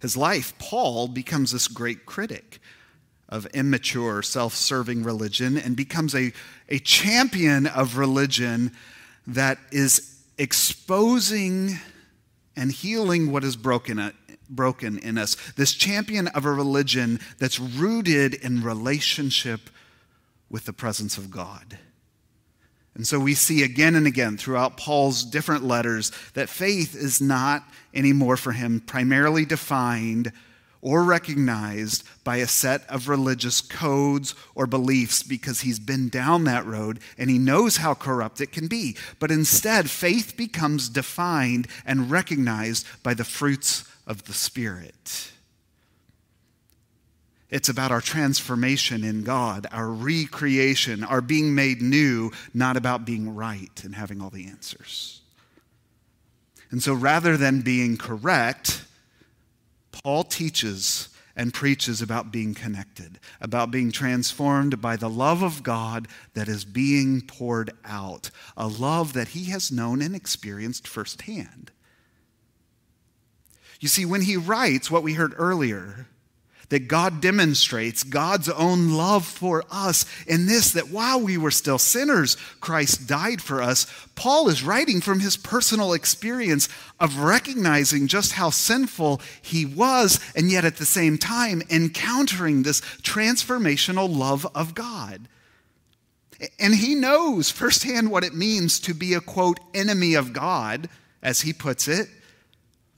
his 0.00 0.16
life, 0.16 0.52
Paul 0.58 1.08
becomes 1.08 1.52
this 1.52 1.68
great 1.68 2.04
critic 2.04 2.60
of 3.28 3.46
immature, 3.46 4.22
self 4.22 4.54
serving 4.54 5.02
religion 5.02 5.58
and 5.58 5.76
becomes 5.76 6.14
a, 6.14 6.32
a 6.68 6.78
champion 6.78 7.66
of 7.66 7.96
religion 7.96 8.72
that 9.26 9.58
is 9.70 10.22
exposing 10.38 11.78
and 12.56 12.72
healing 12.72 13.32
what 13.32 13.44
is 13.44 13.56
broken, 13.56 13.98
uh, 13.98 14.12
broken 14.48 14.98
in 14.98 15.18
us. 15.18 15.34
This 15.52 15.72
champion 15.72 16.28
of 16.28 16.44
a 16.44 16.52
religion 16.52 17.20
that's 17.38 17.58
rooted 17.58 18.34
in 18.34 18.62
relationship 18.62 19.70
with 20.48 20.64
the 20.64 20.72
presence 20.72 21.18
of 21.18 21.30
God. 21.30 21.78
And 22.94 23.06
so 23.06 23.20
we 23.20 23.34
see 23.34 23.62
again 23.62 23.94
and 23.94 24.06
again 24.06 24.38
throughout 24.38 24.78
Paul's 24.78 25.22
different 25.22 25.64
letters 25.64 26.12
that 26.32 26.48
faith 26.48 26.94
is 26.94 27.20
not 27.20 27.62
anymore 27.92 28.38
for 28.38 28.52
him 28.52 28.80
primarily 28.80 29.44
defined 29.44 30.32
or 30.80 31.02
recognized 31.02 32.04
by 32.24 32.36
a 32.36 32.46
set 32.46 32.88
of 32.88 33.08
religious 33.08 33.60
codes 33.60 34.34
or 34.54 34.66
beliefs 34.66 35.22
because 35.22 35.60
he's 35.60 35.78
been 35.78 36.08
down 36.08 36.44
that 36.44 36.66
road 36.66 37.00
and 37.18 37.30
he 37.30 37.38
knows 37.38 37.78
how 37.78 37.94
corrupt 37.94 38.40
it 38.40 38.52
can 38.52 38.68
be. 38.68 38.96
But 39.18 39.30
instead, 39.30 39.90
faith 39.90 40.36
becomes 40.36 40.88
defined 40.88 41.68
and 41.84 42.10
recognized 42.10 42.86
by 43.02 43.14
the 43.14 43.24
fruits 43.24 43.84
of 44.06 44.24
the 44.24 44.32
Spirit. 44.32 45.32
It's 47.48 47.68
about 47.68 47.92
our 47.92 48.00
transformation 48.00 49.04
in 49.04 49.22
God, 49.22 49.66
our 49.70 49.88
recreation, 49.88 51.04
our 51.04 51.20
being 51.20 51.54
made 51.54 51.80
new, 51.80 52.32
not 52.52 52.76
about 52.76 53.04
being 53.04 53.34
right 53.34 53.82
and 53.84 53.94
having 53.94 54.20
all 54.20 54.30
the 54.30 54.46
answers. 54.46 55.20
And 56.70 56.82
so 56.82 56.92
rather 56.92 57.36
than 57.36 57.60
being 57.60 57.96
correct, 57.96 58.84
Paul 60.02 60.24
teaches 60.24 61.08
and 61.36 61.52
preaches 61.52 62.00
about 62.00 62.32
being 62.32 62.54
connected, 62.54 63.18
about 63.40 63.70
being 63.70 63.92
transformed 63.92 64.80
by 64.80 64.96
the 64.96 65.10
love 65.10 65.42
of 65.42 65.62
God 65.62 66.08
that 66.34 66.48
is 66.48 66.64
being 66.64 67.20
poured 67.20 67.72
out, 67.84 68.30
a 68.56 68.66
love 68.66 69.12
that 69.12 69.28
he 69.28 69.46
has 69.46 69.70
known 69.70 70.00
and 70.00 70.16
experienced 70.16 70.88
firsthand. 70.88 71.70
You 73.80 73.88
see, 73.88 74.06
when 74.06 74.22
he 74.22 74.36
writes 74.36 74.90
what 74.90 75.02
we 75.02 75.12
heard 75.12 75.34
earlier, 75.36 76.06
that 76.68 76.88
God 76.88 77.20
demonstrates 77.20 78.02
God's 78.02 78.48
own 78.48 78.92
love 78.92 79.24
for 79.24 79.64
us 79.70 80.04
in 80.26 80.46
this 80.46 80.72
that 80.72 80.88
while 80.90 81.20
we 81.20 81.38
were 81.38 81.50
still 81.50 81.78
sinners, 81.78 82.36
Christ 82.60 83.06
died 83.06 83.40
for 83.40 83.62
us. 83.62 83.86
Paul 84.14 84.48
is 84.48 84.64
writing 84.64 85.00
from 85.00 85.20
his 85.20 85.36
personal 85.36 85.92
experience 85.92 86.68
of 86.98 87.18
recognizing 87.18 88.08
just 88.08 88.32
how 88.32 88.50
sinful 88.50 89.20
he 89.40 89.64
was, 89.64 90.18
and 90.34 90.50
yet 90.50 90.64
at 90.64 90.76
the 90.76 90.86
same 90.86 91.18
time 91.18 91.62
encountering 91.70 92.62
this 92.62 92.80
transformational 92.80 94.14
love 94.14 94.46
of 94.54 94.74
God. 94.74 95.28
And 96.58 96.74
he 96.74 96.94
knows 96.94 97.50
firsthand 97.50 98.10
what 98.10 98.24
it 98.24 98.34
means 98.34 98.80
to 98.80 98.92
be 98.92 99.14
a 99.14 99.20
quote, 99.20 99.58
enemy 99.72 100.14
of 100.14 100.32
God, 100.32 100.88
as 101.22 101.42
he 101.42 101.52
puts 101.52 101.88
it. 101.88 102.08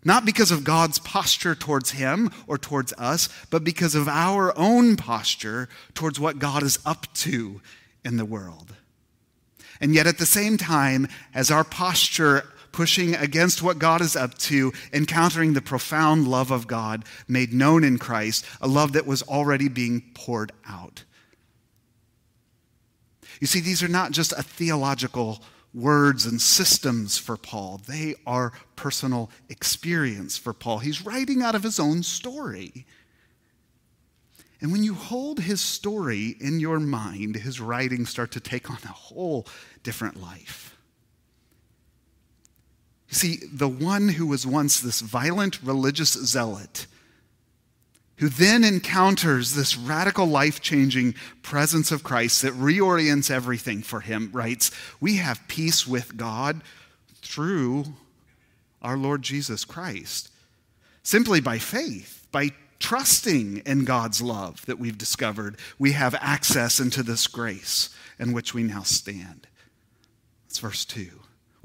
Not 0.05 0.25
because 0.25 0.51
of 0.51 0.65
God's 0.65 0.99
posture 0.99 1.55
towards 1.55 1.93
him 1.93 2.31
or 2.47 2.57
towards 2.57 2.93
us, 2.95 3.29
but 3.51 3.65
because 3.65 3.95
of 3.95 4.09
our 4.09 4.57
own 4.57 4.97
posture 4.97 5.69
towards 5.95 6.21
what 6.21 6.39
God 6.39 6.63
is 6.63 6.79
up 6.87 7.13
to 7.15 7.61
in 8.05 8.17
the 8.17 8.25
world. 8.25 8.75
And 9.81 9.95
yet, 9.95 10.07
at 10.07 10.19
the 10.19 10.27
same 10.27 10.57
time, 10.57 11.09
as 11.35 11.51
our 11.51 11.65
posture 11.65 12.45
pushing 12.73 13.15
against 13.15 13.63
what 13.63 13.79
God 13.79 14.01
is 14.01 14.15
up 14.15 14.37
to, 14.39 14.73
encountering 14.93 15.53
the 15.53 15.63
profound 15.63 16.29
love 16.29 16.51
of 16.51 16.67
God 16.67 17.05
made 17.27 17.53
known 17.53 17.83
in 17.83 17.99
Christ, 17.99 18.45
a 18.61 18.69
love 18.69 18.93
that 18.93 19.07
was 19.07 19.23
already 19.23 19.69
being 19.69 20.03
poured 20.15 20.53
out. 20.69 21.05
You 23.41 23.47
see, 23.47 23.61
these 23.61 23.83
are 23.83 23.89
not 23.89 24.13
just 24.13 24.33
a 24.33 24.43
theological 24.43 25.43
words 25.75 26.27
and 26.27 26.41
systems 26.41 27.19
for 27.19 27.37
Paul. 27.37 27.81
They 27.87 28.15
are 28.27 28.53
personal 28.77 29.31
experience 29.49 30.37
for 30.37 30.53
Paul. 30.53 30.79
He's 30.79 31.05
writing 31.05 31.43
out 31.43 31.55
of 31.55 31.63
his 31.63 31.79
own 31.79 32.03
story. 32.03 32.87
And 34.61 34.73
when 34.73 34.83
you 34.83 34.95
hold 34.95 35.41
his 35.41 35.61
story 35.61 36.37
in 36.41 36.59
your 36.59 36.81
mind, 36.81 37.37
his 37.37 37.61
writings 37.61 38.11
start 38.11 38.33
to 38.33 38.41
take 38.41 38.71
on 38.71 38.79
a 38.85 38.89
whole 38.89 39.47
different 39.83 40.21
life. 40.21 40.77
You 43.09 43.15
see, 43.15 43.37
the 43.53 43.69
one 43.69 44.09
who 44.09 44.27
was 44.27 44.47
once 44.47 44.81
this 44.81 45.01
violent 45.01 45.63
religious 45.63 46.13
zealot 46.13 46.87
who 48.19 48.29
then 48.29 48.65
encounters 48.65 49.55
this 49.55 49.77
radical 49.77 50.27
life 50.27 50.61
changing 50.61 51.15
presence 51.43 51.91
of 51.91 52.03
Christ 52.03 52.43
that 52.43 52.53
reorients 52.53 53.31
everything 53.31 53.83
for 53.83 54.01
him, 54.01 54.31
writes, 54.33 54.71
We 55.01 55.17
have 55.17 55.47
peace 55.49 55.87
with 55.87 56.17
God 56.17 56.63
through 57.23 57.85
our 58.83 58.97
Lord 58.97 59.23
Jesus 59.23 59.65
Christ. 59.65 60.31
Simply 61.03 61.41
by 61.41 61.59
faith, 61.59 62.27
by 62.33 62.51
trusting 62.79 63.59
in 63.59 63.85
God's 63.85 64.21
love 64.21 64.65
that 64.67 64.79
we've 64.79 64.99
discovered, 64.99 65.57
we 65.79 65.93
have 65.93 66.15
access 66.17 66.81
into 66.81 67.03
this 67.03 67.27
grace 67.27 67.91
in 68.19 68.33
which 68.33 68.55
we 68.55 68.63
now 68.63 68.83
stand. 68.83 69.47
That's 70.47 70.59
verse 70.59 70.85
2. 70.85 71.09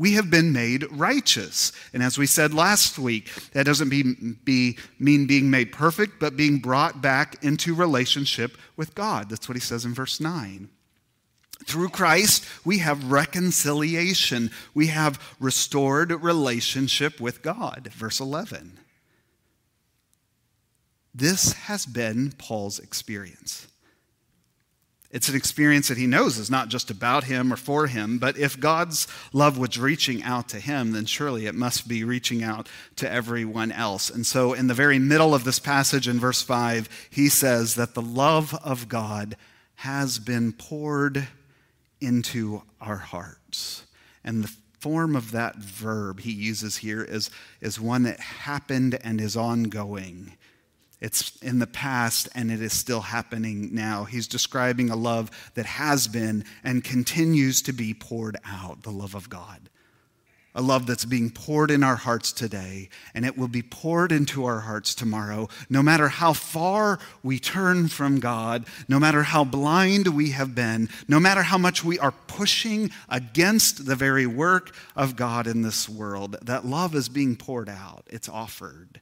We 0.04 0.16
have 0.16 0.30
been 0.30 0.52
made 0.52 0.86
righteous. 0.92 1.72
And 1.94 2.04
as 2.04 2.18
we 2.18 2.26
said 2.26 2.54
last 2.54 3.00
week, 3.00 3.32
that 3.54 3.66
doesn't 3.66 3.88
be, 3.88 4.04
be, 4.44 4.78
mean 5.00 5.28
being 5.28 5.50
made 5.50 5.72
perfect, 5.72 6.20
but 6.20 6.36
being 6.36 6.58
brought 6.58 7.02
back 7.02 7.42
into 7.42 7.74
relationship 7.74 8.58
with 8.76 8.96
God. 8.96 9.30
That's 9.30 9.48
what 9.48 9.56
he 9.56 9.62
says 9.62 9.86
in 9.86 9.94
verse 9.94 10.20
9. 10.20 10.68
Through 11.64 11.88
Christ, 11.88 12.44
we 12.66 12.80
have 12.80 13.14
reconciliation. 13.14 14.52
We 14.74 14.88
have 14.88 15.22
restored 15.40 16.12
relationship 16.12 17.22
with 17.22 17.42
God. 17.42 17.90
Verse 17.94 18.20
11. 18.20 18.80
This 21.16 21.54
has 21.54 21.86
been 21.86 22.34
Paul's 22.38 22.78
experience. 22.78 23.70
It's 25.14 25.30
an 25.30 25.36
experience 25.36 25.90
that 25.90 25.98
he 26.00 26.08
knows 26.08 26.40
is 26.40 26.50
not 26.50 26.70
just 26.70 26.90
about 26.90 27.26
him 27.26 27.54
or 27.54 27.56
for 27.56 27.86
him, 27.86 28.18
but 28.18 28.36
if 28.36 28.60
God's 28.60 29.08
love 29.32 29.60
was 29.60 29.78
reaching 29.78 30.24
out 30.24 30.50
to 30.50 30.60
him, 30.60 30.92
then 30.92 31.06
surely 31.06 31.46
it 31.46 31.54
must 31.54 31.88
be 31.88 32.04
reaching 32.04 32.42
out 32.42 32.68
to 32.96 33.10
everyone 33.10 33.72
else. 33.72 34.10
And 34.10 34.26
so, 34.26 34.54
in 34.54 34.66
the 34.66 34.74
very 34.74 34.98
middle 34.98 35.36
of 35.36 35.44
this 35.44 35.60
passage 35.60 36.08
in 36.08 36.20
verse 36.20 36.42
5, 36.42 36.90
he 37.12 37.30
says 37.30 37.76
that 37.76 37.94
the 37.94 38.02
love 38.02 38.56
of 38.64 38.90
God 38.90 39.38
has 39.76 40.18
been 40.18 40.52
poured 40.52 41.28
into 42.02 42.64
our 42.82 42.98
hearts. 42.98 43.86
And 44.24 44.44
the 44.44 44.54
form 44.80 45.16
of 45.16 45.30
that 45.32 45.58
verb 45.58 46.22
he 46.22 46.32
uses 46.32 46.78
here 46.78 47.04
is, 47.04 47.30
is 47.62 47.80
one 47.80 48.02
that 48.04 48.20
happened 48.20 48.98
and 49.04 49.22
is 49.22 49.38
ongoing. 49.38 50.34
It's 51.04 51.36
in 51.42 51.60
the 51.60 51.68
past 51.68 52.30
and 52.34 52.50
it 52.50 52.62
is 52.62 52.72
still 52.72 53.02
happening 53.02 53.76
now. 53.76 54.06
He's 54.06 54.26
describing 54.26 54.90
a 54.90 54.96
love 54.96 55.30
that 55.54 55.66
has 55.66 56.08
been 56.08 56.46
and 56.64 56.82
continues 56.82 57.62
to 57.64 57.74
be 57.74 57.94
poured 57.94 58.38
out, 58.46 58.84
the 58.84 58.90
love 58.90 59.14
of 59.14 59.30
God. 59.30 59.70
A 60.56 60.62
love 60.62 60.86
that's 60.86 61.04
being 61.04 61.30
poured 61.30 61.72
in 61.72 61.84
our 61.84 61.98
hearts 61.98 62.32
today, 62.32 62.88
and 63.14 63.26
it 63.26 63.38
will 63.38 63.50
be 63.50 63.64
poured 63.64 64.14
into 64.14 64.46
our 64.46 64.62
hearts 64.62 64.96
tomorrow, 64.96 65.50
no 65.70 65.84
matter 65.84 66.08
how 66.08 66.32
far 66.32 67.00
we 67.22 67.38
turn 67.38 67.90
from 67.90 68.22
God, 68.22 68.66
no 68.88 68.98
matter 69.00 69.24
how 69.24 69.44
blind 69.44 70.08
we 70.08 70.30
have 70.30 70.56
been, 70.56 70.88
no 71.08 71.20
matter 71.20 71.42
how 71.42 71.58
much 71.58 71.84
we 71.84 72.00
are 72.00 72.14
pushing 72.28 72.92
against 73.10 73.88
the 73.88 73.96
very 73.96 74.28
work 74.28 74.74
of 74.96 75.16
God 75.18 75.48
in 75.48 75.64
this 75.64 75.90
world. 75.90 76.38
That 76.42 76.66
love 76.66 76.96
is 76.96 77.10
being 77.10 77.36
poured 77.36 77.68
out, 77.68 78.08
it's 78.10 78.30
offered 78.30 79.02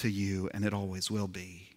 to 0.00 0.08
you, 0.08 0.50
and 0.52 0.64
it 0.64 0.74
always 0.74 1.10
will 1.10 1.28
be. 1.28 1.68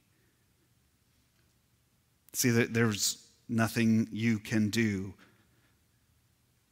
See, 2.34 2.50
there's 2.50 3.26
nothing 3.48 4.08
you 4.12 4.40
can 4.40 4.70
do 4.70 5.14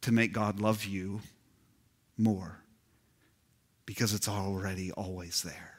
to 0.02 0.12
make 0.12 0.34
God 0.34 0.60
love 0.60 0.86
you 0.86 1.22
more 2.18 2.62
because 3.86 4.14
it's 4.14 4.28
already 4.28 4.92
always 4.94 5.44
there. 5.44 5.76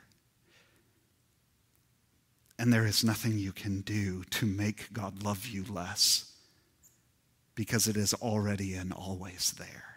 And 2.59 2.73
there 2.73 2.87
is 2.87 3.02
nothing 3.02 3.38
you 3.38 3.52
can 3.52 3.81
do 3.81 4.23
to 4.25 4.47
make 4.47 4.93
God 4.93 5.25
love 5.25 5.47
you 5.47 5.64
less 5.69 6.33
because 7.55 7.88
it 7.88 7.97
is 7.97 8.14
already 8.14 8.75
and 8.75 8.93
always 8.93 9.52
there 9.59 9.92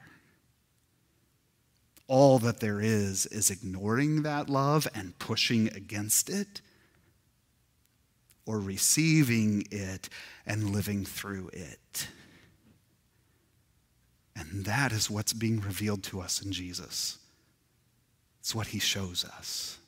all 2.07 2.39
that 2.39 2.59
there 2.59 2.79
is 2.79 3.25
is 3.27 3.49
ignoring 3.49 4.23
that 4.23 4.49
love 4.49 4.87
and 4.93 5.17
pushing 5.19 5.67
against 5.69 6.29
it, 6.29 6.61
or 8.45 8.59
receiving 8.59 9.65
it 9.71 10.07
and 10.45 10.69
living 10.69 11.03
through 11.03 11.49
it. 11.51 12.07
And 14.35 14.65
that 14.65 14.91
is 14.91 15.09
what's 15.09 15.33
being 15.33 15.61
revealed 15.61 16.03
to 16.03 16.19
us 16.19 16.41
in 16.41 16.51
Jesus. 16.51 17.17
It's 18.41 18.53
what 18.53 18.67
he 18.67 18.79
shows 18.79 19.25
us. 19.25 19.79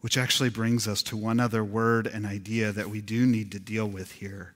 Which 0.00 0.16
actually 0.16 0.48
brings 0.48 0.88
us 0.88 1.02
to 1.04 1.16
one 1.16 1.38
other 1.38 1.62
word 1.62 2.06
and 2.06 2.24
idea 2.24 2.72
that 2.72 2.88
we 2.88 3.00
do 3.00 3.26
need 3.26 3.52
to 3.52 3.60
deal 3.60 3.86
with 3.86 4.12
here. 4.12 4.54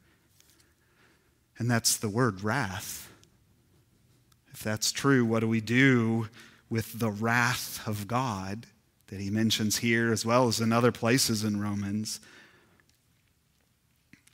And 1.58 1.70
that's 1.70 1.96
the 1.96 2.08
word 2.08 2.42
wrath. 2.42 3.10
If 4.56 4.62
that's 4.62 4.90
true, 4.90 5.22
what 5.22 5.40
do 5.40 5.48
we 5.48 5.60
do 5.60 6.28
with 6.70 6.98
the 6.98 7.10
wrath 7.10 7.86
of 7.86 8.08
God 8.08 8.64
that 9.08 9.20
he 9.20 9.28
mentions 9.28 9.76
here 9.76 10.10
as 10.10 10.24
well 10.24 10.48
as 10.48 10.60
in 10.60 10.72
other 10.72 10.90
places 10.90 11.44
in 11.44 11.60
Romans? 11.60 12.20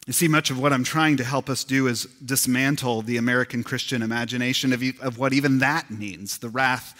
You 0.06 0.12
see, 0.12 0.28
much 0.28 0.48
of 0.48 0.60
what 0.60 0.72
I'm 0.72 0.84
trying 0.84 1.16
to 1.16 1.24
help 1.24 1.50
us 1.50 1.64
do 1.64 1.88
is 1.88 2.04
dismantle 2.24 3.02
the 3.02 3.16
American 3.16 3.64
Christian 3.64 4.00
imagination 4.00 4.72
of, 4.72 4.80
of 5.00 5.18
what 5.18 5.32
even 5.32 5.58
that 5.58 5.90
means 5.90 6.38
the 6.38 6.50
wrath 6.50 6.96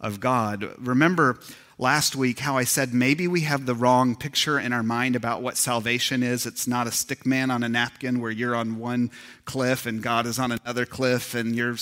of 0.00 0.18
God. 0.18 0.72
Remember 0.78 1.40
last 1.78 2.16
week 2.16 2.40
how 2.40 2.56
I 2.56 2.64
said 2.64 2.92
maybe 2.94 3.26
we 3.28 3.42
have 3.42 3.66
the 3.66 3.74
wrong 3.74 4.14
picture 4.16 4.58
in 4.58 4.72
our 4.72 4.82
mind 4.82 5.16
about 5.16 5.42
what 5.42 5.56
salvation 5.56 6.22
is. 6.22 6.46
It's 6.46 6.66
not 6.66 6.86
a 6.86 6.92
stick 6.92 7.26
man 7.26 7.50
on 7.50 7.62
a 7.62 7.68
napkin 7.68 8.20
where 8.20 8.30
you're 8.30 8.56
on 8.56 8.78
one 8.78 9.10
cliff 9.44 9.86
and 9.86 10.02
God 10.02 10.26
is 10.26 10.38
on 10.38 10.52
another 10.52 10.86
cliff 10.86 11.34
and 11.34 11.54
you're 11.54 11.76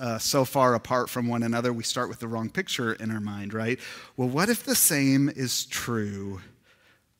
uh, 0.00 0.18
so 0.18 0.44
far 0.44 0.74
apart 0.74 1.10
from 1.10 1.28
one 1.28 1.42
another. 1.42 1.72
We 1.72 1.84
start 1.84 2.08
with 2.08 2.20
the 2.20 2.28
wrong 2.28 2.50
picture 2.50 2.92
in 2.92 3.10
our 3.10 3.20
mind, 3.20 3.54
right? 3.54 3.78
Well, 4.16 4.28
what 4.28 4.48
if 4.48 4.64
the 4.64 4.74
same 4.74 5.28
is 5.28 5.64
true? 5.64 6.40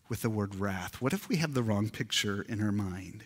with 0.09 0.23
the 0.23 0.31
word 0.31 0.55
wrath? 0.55 1.01
What 1.01 1.13
if 1.13 1.29
we 1.29 1.37
have 1.37 1.55
the 1.55 1.63
wrong 1.63 1.91
picture 1.91 2.43
in 2.43 2.63
our 2.63 2.73
mind? 2.73 3.25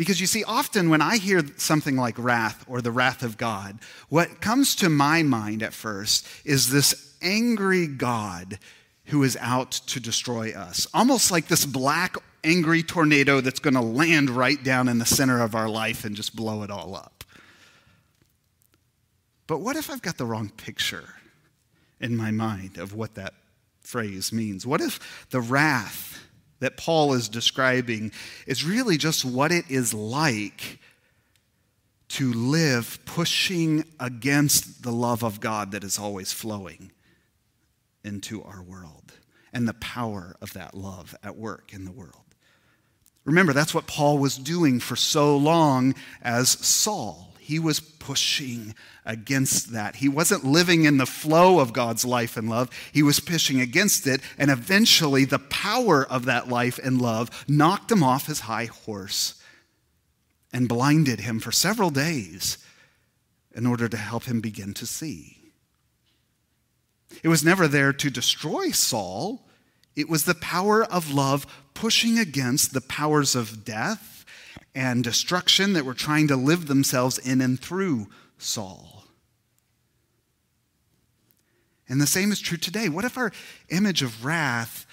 Because 0.00 0.18
you 0.18 0.26
see, 0.26 0.44
often 0.44 0.88
when 0.88 1.02
I 1.02 1.18
hear 1.18 1.42
something 1.58 1.94
like 1.94 2.18
wrath 2.18 2.64
or 2.66 2.80
the 2.80 2.90
wrath 2.90 3.22
of 3.22 3.36
God, 3.36 3.78
what 4.08 4.40
comes 4.40 4.74
to 4.76 4.88
my 4.88 5.22
mind 5.22 5.62
at 5.62 5.74
first 5.74 6.26
is 6.42 6.70
this 6.70 7.14
angry 7.20 7.86
God 7.86 8.58
who 9.08 9.22
is 9.24 9.36
out 9.42 9.72
to 9.72 10.00
destroy 10.00 10.52
us. 10.52 10.86
Almost 10.94 11.30
like 11.30 11.48
this 11.48 11.66
black, 11.66 12.16
angry 12.42 12.82
tornado 12.82 13.42
that's 13.42 13.60
going 13.60 13.74
to 13.74 13.82
land 13.82 14.30
right 14.30 14.64
down 14.64 14.88
in 14.88 14.96
the 14.96 15.04
center 15.04 15.42
of 15.42 15.54
our 15.54 15.68
life 15.68 16.06
and 16.06 16.16
just 16.16 16.34
blow 16.34 16.62
it 16.62 16.70
all 16.70 16.96
up. 16.96 17.22
But 19.46 19.58
what 19.58 19.76
if 19.76 19.90
I've 19.90 20.00
got 20.00 20.16
the 20.16 20.24
wrong 20.24 20.48
picture 20.48 21.10
in 22.00 22.16
my 22.16 22.30
mind 22.30 22.78
of 22.78 22.94
what 22.94 23.16
that 23.16 23.34
phrase 23.90 24.32
means. 24.32 24.66
What 24.66 24.80
if 24.80 25.26
the 25.30 25.40
wrath 25.40 26.09
that 26.60 26.76
Paul 26.76 27.14
is 27.14 27.28
describing 27.28 28.12
is 28.46 28.64
really 28.64 28.96
just 28.96 29.24
what 29.24 29.50
it 29.50 29.64
is 29.68 29.92
like 29.92 30.78
to 32.08 32.32
live 32.32 32.98
pushing 33.04 33.84
against 33.98 34.82
the 34.82 34.92
love 34.92 35.22
of 35.22 35.40
God 35.40 35.72
that 35.72 35.84
is 35.84 35.98
always 35.98 36.32
flowing 36.32 36.92
into 38.04 38.42
our 38.42 38.62
world 38.62 39.12
and 39.52 39.66
the 39.66 39.74
power 39.74 40.36
of 40.40 40.52
that 40.52 40.74
love 40.74 41.14
at 41.22 41.36
work 41.36 41.72
in 41.72 41.84
the 41.84 41.92
world? 41.92 42.14
Remember, 43.24 43.52
that's 43.52 43.74
what 43.74 43.86
Paul 43.86 44.18
was 44.18 44.36
doing 44.36 44.80
for 44.80 44.96
so 44.96 45.36
long 45.36 45.94
as 46.22 46.50
Saul. 46.50 47.29
He 47.50 47.58
was 47.58 47.80
pushing 47.80 48.76
against 49.04 49.72
that. 49.72 49.96
He 49.96 50.08
wasn't 50.08 50.44
living 50.44 50.84
in 50.84 50.98
the 50.98 51.04
flow 51.04 51.58
of 51.58 51.72
God's 51.72 52.04
life 52.04 52.36
and 52.36 52.48
love. 52.48 52.70
He 52.92 53.02
was 53.02 53.18
pushing 53.18 53.60
against 53.60 54.06
it. 54.06 54.20
And 54.38 54.52
eventually, 54.52 55.24
the 55.24 55.40
power 55.40 56.06
of 56.06 56.26
that 56.26 56.46
life 56.46 56.78
and 56.80 57.02
love 57.02 57.44
knocked 57.48 57.90
him 57.90 58.04
off 58.04 58.28
his 58.28 58.40
high 58.40 58.66
horse 58.66 59.42
and 60.52 60.68
blinded 60.68 61.18
him 61.18 61.40
for 61.40 61.50
several 61.50 61.90
days 61.90 62.58
in 63.52 63.66
order 63.66 63.88
to 63.88 63.96
help 63.96 64.26
him 64.26 64.40
begin 64.40 64.72
to 64.74 64.86
see. 64.86 65.36
It 67.24 67.28
was 67.28 67.42
never 67.42 67.66
there 67.66 67.92
to 67.92 68.10
destroy 68.10 68.70
Saul, 68.70 69.44
it 69.96 70.08
was 70.08 70.22
the 70.22 70.36
power 70.36 70.84
of 70.84 71.12
love 71.12 71.48
pushing 71.74 72.16
against 72.16 72.72
the 72.72 72.80
powers 72.80 73.34
of 73.34 73.64
death 73.64 74.19
and 74.74 75.02
destruction 75.02 75.72
that 75.72 75.84
were 75.84 75.94
trying 75.94 76.28
to 76.28 76.36
live 76.36 76.66
themselves 76.66 77.18
in 77.18 77.40
and 77.40 77.58
through 77.58 78.06
Saul. 78.38 79.04
And 81.88 82.00
the 82.00 82.06
same 82.06 82.30
is 82.30 82.40
true 82.40 82.58
today. 82.58 82.88
What 82.88 83.04
if 83.04 83.18
our 83.18 83.32
image 83.68 84.02
of 84.02 84.24
wrath 84.24 84.86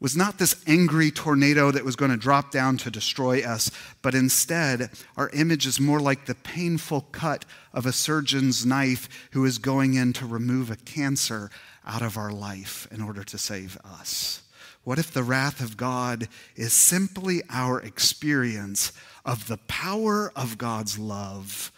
was 0.00 0.16
not 0.16 0.38
this 0.38 0.62
angry 0.68 1.10
tornado 1.10 1.72
that 1.72 1.84
was 1.84 1.96
going 1.96 2.12
to 2.12 2.16
drop 2.16 2.52
down 2.52 2.76
to 2.78 2.90
destroy 2.90 3.42
us, 3.42 3.70
but 4.00 4.14
instead 4.14 4.90
our 5.16 5.28
image 5.30 5.66
is 5.66 5.80
more 5.80 5.98
like 5.98 6.26
the 6.26 6.36
painful 6.36 7.00
cut 7.10 7.44
of 7.72 7.84
a 7.84 7.92
surgeon's 7.92 8.64
knife 8.64 9.28
who 9.32 9.44
is 9.44 9.58
going 9.58 9.94
in 9.94 10.12
to 10.12 10.26
remove 10.26 10.70
a 10.70 10.76
cancer 10.76 11.50
out 11.84 12.02
of 12.02 12.16
our 12.16 12.30
life 12.30 12.86
in 12.92 13.02
order 13.02 13.24
to 13.24 13.36
save 13.36 13.76
us? 13.84 14.42
What 14.84 14.98
if 14.98 15.12
the 15.12 15.22
wrath 15.22 15.60
of 15.60 15.76
God 15.76 16.28
is 16.56 16.72
simply 16.72 17.42
our 17.50 17.80
experience 17.80 18.92
of 19.24 19.46
the 19.46 19.58
power 19.68 20.32
of 20.34 20.58
God's 20.58 20.98
love 20.98 21.70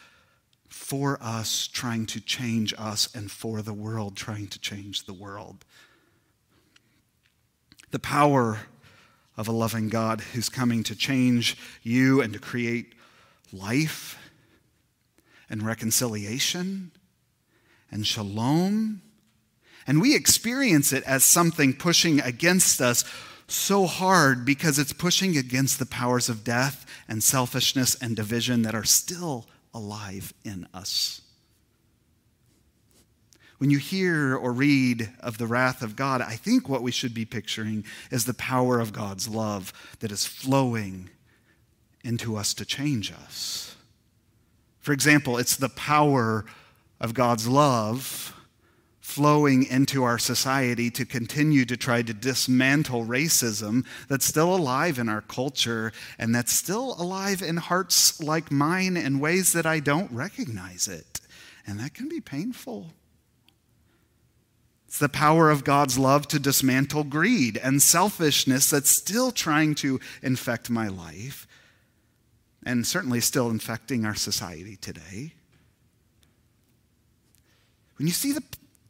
for 0.69 1.19
us 1.21 1.67
trying 1.67 2.07
to 2.07 2.21
change 2.21 2.73
us 2.79 3.13
and 3.15 3.31
for 3.31 3.63
the 3.63 3.73
world 3.73 4.17
trying 4.17 4.47
to 4.49 4.61
change 4.61 5.05
the 5.05 5.13
world? 5.13 5.65
The 7.91 7.99
power 7.99 8.61
of 9.37 9.49
a 9.49 9.53
loving 9.53 9.89
God 9.89 10.21
who's 10.21 10.49
coming 10.49 10.83
to 10.85 10.95
change 10.95 11.57
you 11.83 12.21
and 12.21 12.33
to 12.33 12.39
create 12.39 12.95
life 13.53 14.19
and 15.49 15.63
reconciliation 15.63 16.93
and 17.91 18.07
shalom 18.07 19.03
and 19.91 20.01
we 20.01 20.15
experience 20.15 20.93
it 20.93 21.03
as 21.03 21.25
something 21.25 21.73
pushing 21.73 22.21
against 22.21 22.81
us 22.81 23.05
so 23.49 23.87
hard 23.87 24.45
because 24.45 24.79
it's 24.79 24.93
pushing 24.93 25.37
against 25.37 25.81
the 25.81 25.85
powers 25.85 26.29
of 26.29 26.45
death 26.45 26.87
and 27.09 27.25
selfishness 27.25 27.97
and 27.97 28.15
division 28.15 28.63
that 28.63 28.77
are 28.77 28.85
still 28.85 29.47
alive 29.75 30.33
in 30.45 30.69
us. 30.73 31.23
When 33.59 33.71
you 33.71 33.79
hear 33.79 34.37
or 34.37 34.53
read 34.53 35.11
of 35.19 35.39
the 35.39 35.49
wrath 35.49 35.83
of 35.83 35.97
God, 35.97 36.21
I 36.23 36.37
think 36.37 36.69
what 36.69 36.83
we 36.83 36.93
should 36.93 37.13
be 37.13 37.25
picturing 37.25 37.85
is 38.13 38.27
the 38.27 38.35
power 38.35 38.79
of 38.79 38.93
God's 38.93 39.27
love 39.27 39.73
that 39.99 40.13
is 40.13 40.25
flowing 40.25 41.11
into 42.05 42.37
us 42.37 42.55
to 42.55 42.65
change 42.65 43.11
us. 43.11 43.75
For 44.79 44.93
example, 44.93 45.37
it's 45.37 45.57
the 45.57 45.69
power 45.69 46.45
of 47.01 47.13
God's 47.13 47.49
love 47.49 48.37
flowing 49.11 49.65
into 49.65 50.05
our 50.05 50.19
society 50.19 50.89
to 50.89 51.05
continue 51.05 51.65
to 51.65 51.77
try 51.77 52.01
to 52.01 52.15
dismantle 52.15 53.05
racism 53.05 53.85
that's 54.09 54.25
still 54.25 54.55
alive 54.55 55.01
in 55.01 55.09
our 55.09 55.21
culture 55.21 55.93
and 56.17 56.33
that's 56.33 56.53
still 56.53 56.95
alive 56.97 57.43
in 57.43 57.57
hearts 57.57 58.23
like 58.23 58.53
mine 58.53 58.97
in 58.97 59.19
ways 59.19 59.53
that 59.53 59.67
I 59.67 59.81
don't 59.81 60.11
recognize 60.13 60.87
it. 60.87 61.21
And 61.67 61.81
that 61.81 61.93
can 61.93 62.09
be 62.09 62.21
painful. 62.21 62.93
It's 64.87 65.01
the 65.01 65.09
power 65.09 65.51
of 65.51 65.65
God's 65.65 65.99
love 65.99 66.29
to 66.29 66.39
dismantle 66.39 67.05
greed 67.05 67.57
and 67.57 67.83
selfishness 67.83 68.71
that's 68.71 68.91
still 68.91 69.33
trying 69.33 69.75
to 69.77 69.99
infect 70.23 70.71
my 70.71 70.87
life 70.87 71.49
and 72.65 72.87
certainly 72.87 73.21
still 73.21 73.51
infecting 73.51 74.05
our 74.05 74.15
society 74.15 74.77
today. 74.77 75.33
When 77.99 78.07
you 78.07 78.13
see 78.13 78.33
the 78.33 78.43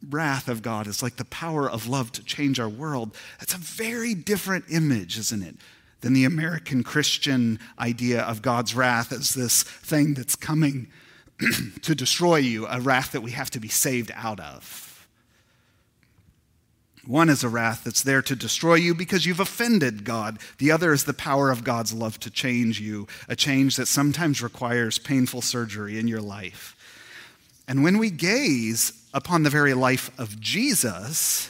wrath 0.09 0.47
of 0.47 0.61
God 0.61 0.87
is 0.87 1.03
like 1.03 1.17
the 1.17 1.25
power 1.25 1.69
of 1.69 1.87
love 1.87 2.11
to 2.13 2.23
change 2.23 2.59
our 2.59 2.69
world, 2.69 3.15
that's 3.39 3.53
a 3.53 3.57
very 3.57 4.13
different 4.13 4.65
image, 4.69 5.17
isn't 5.17 5.43
it? 5.43 5.55
Than 6.01 6.13
the 6.13 6.25
American 6.25 6.83
Christian 6.83 7.59
idea 7.77 8.21
of 8.21 8.41
God's 8.41 8.75
wrath 8.75 9.11
as 9.11 9.33
this 9.33 9.63
thing 9.63 10.15
that's 10.15 10.35
coming 10.35 10.87
to 11.81 11.95
destroy 11.95 12.37
you, 12.37 12.67
a 12.67 12.79
wrath 12.79 13.11
that 13.11 13.21
we 13.21 13.31
have 13.31 13.51
to 13.51 13.59
be 13.59 13.67
saved 13.67 14.11
out 14.15 14.39
of. 14.39 15.07
One 17.05 17.29
is 17.29 17.43
a 17.43 17.49
wrath 17.49 17.83
that's 17.83 18.03
there 18.03 18.21
to 18.21 18.35
destroy 18.35 18.75
you 18.75 18.93
because 18.93 19.25
you've 19.25 19.39
offended 19.39 20.03
God. 20.03 20.37
The 20.59 20.71
other 20.71 20.93
is 20.93 21.03
the 21.03 21.13
power 21.13 21.49
of 21.49 21.63
God's 21.63 21.93
love 21.93 22.19
to 22.19 22.29
change 22.29 22.79
you, 22.79 23.07
a 23.27 23.35
change 23.35 23.75
that 23.77 23.87
sometimes 23.87 24.43
requires 24.43 24.99
painful 24.99 25.41
surgery 25.41 25.97
in 25.97 26.07
your 26.07 26.21
life. 26.21 26.75
And 27.67 27.83
when 27.83 27.97
we 27.97 28.11
gaze 28.11 29.00
upon 29.13 29.43
the 29.43 29.49
very 29.49 29.73
life 29.73 30.11
of 30.19 30.39
Jesus 30.39 31.49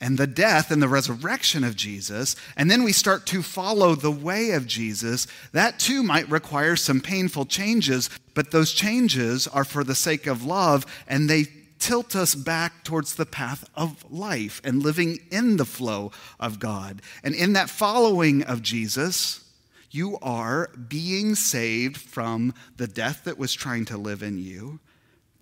and 0.00 0.16
the 0.16 0.26
death 0.26 0.70
and 0.70 0.82
the 0.82 0.88
resurrection 0.88 1.62
of 1.62 1.76
Jesus, 1.76 2.34
and 2.56 2.70
then 2.70 2.82
we 2.82 2.92
start 2.92 3.26
to 3.26 3.42
follow 3.42 3.94
the 3.94 4.10
way 4.10 4.52
of 4.52 4.66
Jesus, 4.66 5.26
that 5.52 5.78
too 5.78 6.02
might 6.02 6.30
require 6.30 6.74
some 6.74 7.00
painful 7.00 7.44
changes, 7.44 8.08
but 8.34 8.50
those 8.50 8.72
changes 8.72 9.46
are 9.46 9.64
for 9.64 9.84
the 9.84 9.94
sake 9.94 10.26
of 10.26 10.44
love, 10.44 10.86
and 11.06 11.28
they 11.28 11.44
tilt 11.78 12.14
us 12.14 12.34
back 12.34 12.84
towards 12.84 13.14
the 13.14 13.26
path 13.26 13.68
of 13.74 14.10
life 14.10 14.60
and 14.64 14.82
living 14.82 15.18
in 15.30 15.56
the 15.56 15.64
flow 15.64 16.12
of 16.38 16.58
God. 16.58 17.02
And 17.22 17.34
in 17.34 17.52
that 17.54 17.70
following 17.70 18.42
of 18.42 18.62
Jesus, 18.62 19.44
you 19.90 20.18
are 20.22 20.70
being 20.88 21.34
saved 21.34 21.96
from 21.96 22.54
the 22.76 22.86
death 22.86 23.24
that 23.24 23.38
was 23.38 23.52
trying 23.52 23.84
to 23.86 23.98
live 23.98 24.22
in 24.22 24.38
you, 24.38 24.78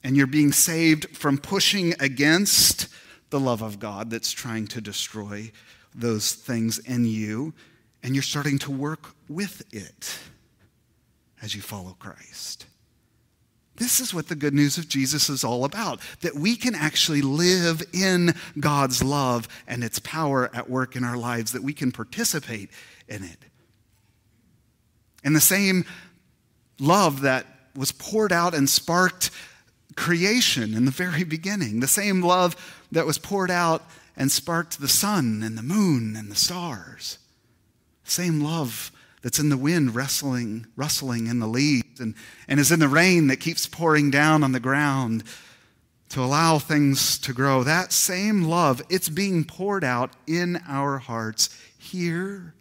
and 0.09 0.17
you're 0.17 0.27
being 0.27 0.53
saved 0.53 1.15
from 1.15 1.37
pushing 1.37 1.93
against 2.01 2.89
the 3.29 3.39
love 3.39 3.61
of 3.61 3.79
God 3.79 4.09
that's 4.09 4.33
trying 4.33 4.67
to 4.69 4.81
destroy 4.81 5.53
those 5.95 6.33
things 6.33 6.79
in 6.79 7.05
you, 7.05 7.53
and 8.03 8.15
you're 8.15 8.23
starting 8.23 8.59
to 8.61 8.71
work 8.71 9.15
with 9.29 9.63
it 9.71 10.19
as 11.43 11.55
you 11.55 11.61
follow 11.61 11.95
Christ. 11.99 12.65
This 13.77 14.01
is 14.01 14.15
what 14.15 14.29
the 14.29 14.35
good 14.35 14.55
news 14.55 14.79
of 14.79 14.89
Jesus 14.89 15.29
is 15.29 15.45
all 15.45 15.67
about 15.67 16.01
that 16.23 16.35
we 16.35 16.57
can 16.57 16.75
actually 16.75 17.21
live 17.21 17.83
in 17.93 18.35
God's 18.59 19.05
love 19.05 19.47
and 19.67 19.85
its 19.85 19.99
power 19.99 20.49
at 20.55 20.71
work 20.71 20.97
in 20.97 21.05
our 21.05 21.19
lives, 21.19 21.53
that 21.53 21.63
we 21.63 21.75
can 21.75 21.93
participate 21.93 22.71
in 23.09 23.25
it. 23.25 23.39
And 25.23 25.37
the 25.37 25.41
same 25.43 25.85
love 26.81 27.21
that 27.21 27.45
was 27.77 27.93
poured 27.93 28.33
out 28.33 28.55
and 28.55 28.71
sparked 28.71 29.31
creation 29.97 30.75
in 30.75 30.85
the 30.85 30.91
very 30.91 31.25
beginning, 31.25 31.81
the 31.81 31.89
same 31.89 32.23
love 32.23 32.57
that 32.93 33.07
was 33.07 33.19
poured 33.19 33.51
out 33.51 33.85
and 34.17 34.31
sparked 34.31 34.81
the 34.81 34.89
sun 34.89 35.43
and 35.45 35.57
the 35.57 35.63
moon 35.63 36.17
and 36.17 36.31
the 36.31 36.37
stars, 36.37 37.19
same 38.05 38.41
love 38.41 38.91
that's 39.23 39.39
in 39.39 39.49
the 39.49 39.57
wind 39.57 39.95
rustling, 39.95 40.67
rustling 40.77 41.27
in 41.27 41.41
the 41.41 41.47
leaves 41.47 42.01
and, 42.01 42.15
and 42.47 42.61
is 42.61 42.71
in 42.71 42.81
the 42.81 42.89
rain 42.89 43.27
that 43.27 43.41
keeps 43.41 43.67
pouring 43.67 44.11
down 44.11 44.43
on 44.43 44.53
the 44.53 44.61
ground 44.61 45.25
to 46.09 46.23
allow 46.23 46.59
things 46.59 47.19
to 47.19 47.33
grow. 47.33 47.63
That 47.63 47.93
same 47.93 48.45
love, 48.45 48.81
it's 48.89 49.09
being 49.09 49.45
poured 49.45 49.85
out 49.85 50.13
in 50.27 50.61
our 50.69 50.99
hearts 50.99 51.51
here 51.77 52.55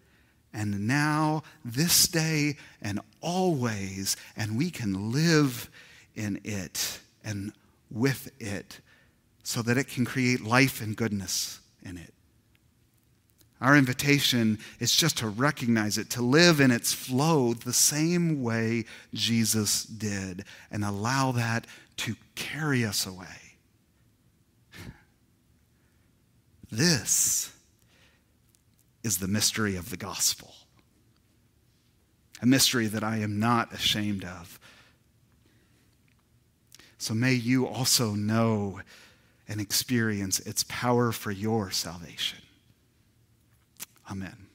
and 0.53 0.87
now, 0.87 1.43
this 1.63 2.07
day, 2.07 2.57
and 2.81 2.99
always, 3.21 4.17
and 4.35 4.57
we 4.57 4.71
can 4.71 5.11
live 5.11 5.69
in 6.15 6.41
it 6.43 6.99
and 7.27 7.51
with 7.91 8.31
it 8.39 8.79
so 9.43 9.61
that 9.61 9.77
it 9.77 9.89
can 9.89 10.05
create 10.05 10.41
life 10.41 10.81
and 10.81 10.95
goodness 10.95 11.59
in 11.83 11.97
it. 11.97 12.13
Our 13.59 13.75
invitation 13.75 14.59
is 14.79 14.95
just 14.95 15.17
to 15.17 15.27
recognize 15.27 15.97
it, 15.97 16.09
to 16.11 16.21
live 16.21 16.61
in 16.61 16.71
its 16.71 16.93
flow 16.93 17.53
the 17.53 17.73
same 17.73 18.41
way 18.41 18.85
Jesus 19.13 19.83
did, 19.83 20.45
and 20.71 20.85
allow 20.85 21.31
that 21.33 21.67
to 21.97 22.15
carry 22.35 22.85
us 22.85 23.05
away. 23.05 23.27
This 26.69 27.53
is 29.01 29.19
the 29.19 29.27
mystery 29.27 29.77
of 29.77 29.89
the 29.89 29.95
gospel, 29.95 30.53
a 32.41 32.45
mystery 32.45 32.87
that 32.87 33.05
I 33.05 33.19
am 33.19 33.39
not 33.39 33.73
ashamed 33.73 34.25
of. 34.25 34.59
So 37.07 37.13
may 37.13 37.31
you 37.31 37.65
also 37.65 38.15
know 38.15 38.81
and 39.47 39.61
experience 39.61 40.39
its 40.41 40.65
power 40.67 41.13
for 41.13 41.31
your 41.31 41.71
salvation. 41.71 42.39
Amen. 44.11 44.46